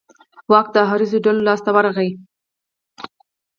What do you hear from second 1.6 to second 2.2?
ته ورغی.